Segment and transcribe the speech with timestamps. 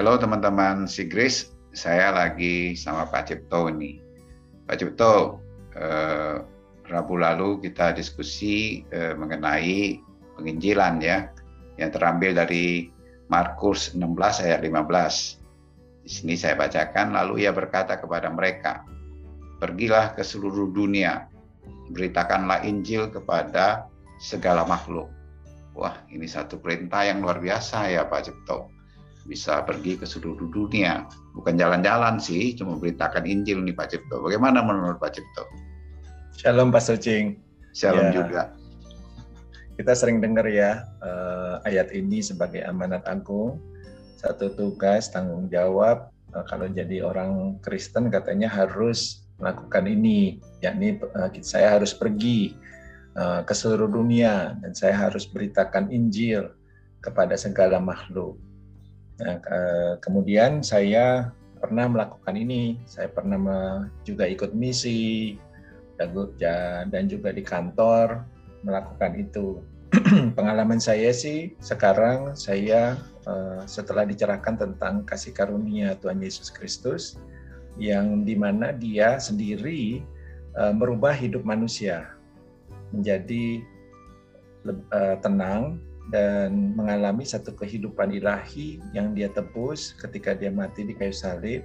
[0.00, 4.00] Halo teman-teman Sigris, saya lagi sama Pak Cipto ini.
[4.64, 5.44] Pak Cipto,
[5.76, 6.40] eh,
[6.88, 10.00] Rabu lalu kita diskusi eh, mengenai
[10.40, 11.28] penginjilan ya,
[11.76, 12.88] yang terambil dari
[13.28, 15.36] Markus 16 ayat 15.
[16.00, 18.88] Di sini saya bacakan, lalu ia berkata kepada mereka,
[19.60, 21.28] Pergilah ke seluruh dunia,
[21.92, 23.84] beritakanlah Injil kepada
[24.16, 25.12] segala makhluk.
[25.76, 28.79] Wah, ini satu perintah yang luar biasa ya Pak Cipto
[29.28, 31.04] bisa pergi ke seluruh dunia.
[31.36, 34.24] Bukan jalan-jalan sih, cuma beritakan Injil nih Pak Cipto.
[34.24, 35.44] Bagaimana menurut Pak Cipto?
[36.40, 37.36] Shalom Pak Sucing.
[37.76, 38.14] Shalom ya.
[38.16, 38.42] juga.
[39.76, 43.56] Kita sering dengar ya uh, ayat ini sebagai amanat agung,
[44.20, 51.32] satu tugas tanggung jawab uh, kalau jadi orang Kristen katanya harus melakukan ini, yakni uh,
[51.40, 52.52] saya harus pergi
[53.16, 56.52] uh, ke seluruh dunia dan saya harus beritakan Injil
[57.00, 58.36] kepada segala makhluk.
[59.20, 59.36] Nah,
[60.00, 61.28] kemudian saya
[61.60, 62.80] pernah melakukan ini.
[62.88, 63.36] Saya pernah
[64.02, 65.36] juga ikut misi
[66.88, 68.24] dan juga di kantor
[68.64, 69.60] melakukan itu.
[70.38, 72.96] Pengalaman saya sih sekarang saya
[73.26, 77.18] eh, setelah dicerahkan tentang kasih karunia Tuhan Yesus Kristus
[77.74, 80.00] yang di mana Dia sendiri
[80.54, 82.14] eh, merubah hidup manusia
[82.94, 83.60] menjadi
[84.70, 91.14] eh, tenang, dan mengalami satu kehidupan ilahi yang dia tebus ketika dia mati di kayu
[91.14, 91.62] salib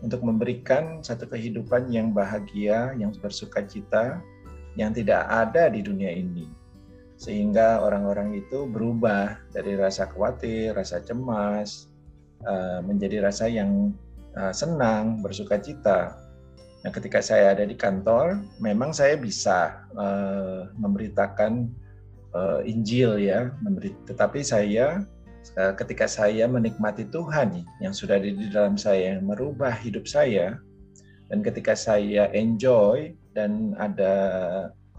[0.00, 4.22] untuk memberikan satu kehidupan yang bahagia, yang bersuka cita,
[4.78, 6.46] yang tidak ada di dunia ini.
[7.18, 11.90] Sehingga orang-orang itu berubah dari rasa khawatir, rasa cemas,
[12.46, 13.90] eh, menjadi rasa yang
[14.38, 16.28] eh, senang, bersuka cita.
[16.86, 21.66] Nah, ketika saya ada di kantor, memang saya bisa uh, memberitakan
[22.34, 23.52] uh, Injil ya.
[24.08, 25.04] Tetapi saya
[25.56, 30.58] uh, ketika saya menikmati Tuhan yang sudah ada di dalam saya, yang merubah hidup saya,
[31.28, 34.14] dan ketika saya enjoy dan ada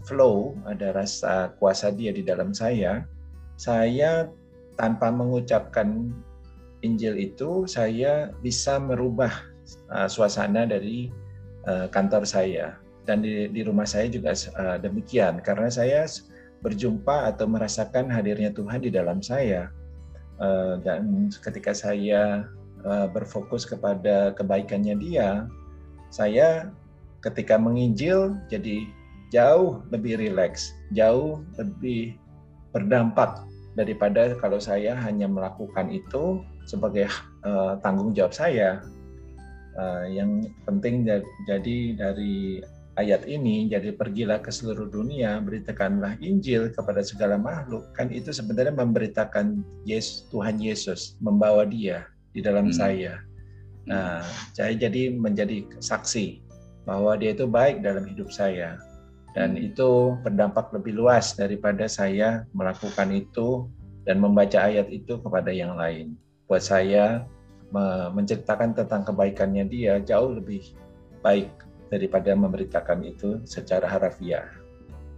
[0.06, 3.04] flow, ada rasa kuasa Dia di dalam saya,
[3.60, 4.30] saya
[4.80, 6.08] tanpa mengucapkan
[6.80, 9.28] Injil itu, saya bisa merubah
[9.92, 11.12] uh, suasana dari
[11.68, 16.06] uh, kantor saya dan di, di rumah saya juga uh, demikian karena saya
[16.60, 19.72] berjumpa atau merasakan hadirnya Tuhan di dalam saya.
[20.40, 22.48] Eh, dan ketika saya
[22.84, 25.44] eh, berfokus kepada kebaikannya Dia,
[26.08, 26.72] saya
[27.20, 28.88] ketika menginjil jadi
[29.30, 32.16] jauh lebih rileks, jauh lebih
[32.72, 33.44] berdampak
[33.78, 37.06] daripada kalau saya hanya melakukan itu sebagai
[37.46, 38.82] uh, tanggung jawab saya.
[40.10, 41.06] Yang penting
[41.46, 42.60] jadi dari
[43.00, 47.88] ayat ini, jadi pergilah ke seluruh dunia, beritakanlah Injil kepada segala makhluk.
[47.96, 52.04] Kan itu sebenarnya memberitakan Yesus, Tuhan Yesus, membawa dia
[52.36, 52.76] di dalam hmm.
[52.76, 53.24] saya.
[53.88, 54.20] Nah,
[54.52, 56.44] saya jadi menjadi saksi
[56.84, 58.76] bahwa dia itu baik dalam hidup saya.
[59.32, 59.72] Dan hmm.
[59.72, 63.66] itu berdampak lebih luas daripada saya melakukan itu
[64.04, 66.14] dan membaca ayat itu kepada yang lain.
[66.46, 67.24] Buat saya
[68.10, 70.74] menceritakan tentang kebaikannya dia jauh lebih
[71.22, 71.46] baik
[71.90, 74.46] daripada memberitakan itu secara harafiah.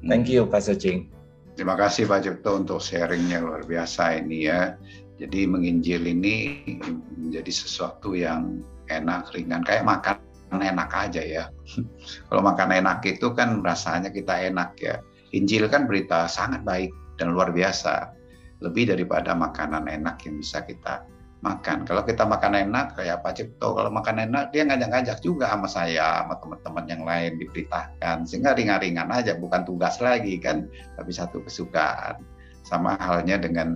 [0.03, 1.13] Thank you Pak Secing.
[1.53, 4.75] Terima kasih Pak Cipto untuk sharingnya luar biasa ini ya.
[5.21, 6.65] Jadi menginjil ini
[7.15, 10.19] menjadi sesuatu yang enak, ringan, kayak makan
[10.59, 11.45] enak aja ya.
[12.33, 14.99] Kalau makan enak itu kan rasanya kita enak ya.
[15.37, 16.91] Injil kan berita sangat baik
[17.21, 18.11] dan luar biasa.
[18.65, 21.05] Lebih daripada makanan enak yang bisa kita
[21.43, 21.83] makan.
[21.83, 26.23] Kalau kita makan enak kayak Pak Cipto, kalau makan enak dia ngajak-ngajak juga sama saya,
[26.23, 28.23] sama teman-teman yang lain diberitakan.
[28.25, 32.23] Sehingga ringan-ringan aja, bukan tugas lagi kan, tapi satu kesukaan.
[32.63, 33.75] Sama halnya dengan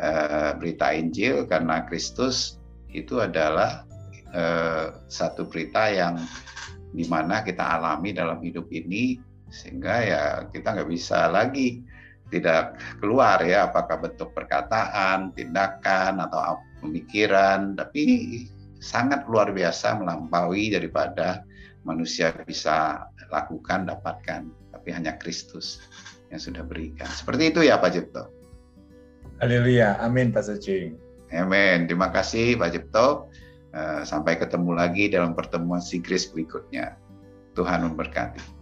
[0.00, 2.56] uh, berita Injil karena Kristus
[2.88, 3.84] itu adalah
[4.32, 6.16] uh, satu berita yang
[6.92, 9.20] di mana kita alami dalam hidup ini
[9.52, 11.84] sehingga ya kita nggak bisa lagi
[12.32, 18.02] tidak keluar ya apakah bentuk perkataan, tindakan atau pemikiran, tapi
[18.80, 21.44] sangat luar biasa melampaui daripada
[21.84, 25.84] manusia bisa lakukan, dapatkan, tapi hanya Kristus
[26.32, 27.06] yang sudah berikan.
[27.06, 28.24] Seperti itu ya Pak Jipto.
[29.38, 30.94] Haleluya, amin Pak Suci.
[31.32, 33.28] Amin, terima kasih Pak Jipto.
[33.72, 36.96] Eh, sampai ketemu lagi dalam pertemuan Sigris berikutnya.
[37.52, 38.61] Tuhan memberkati.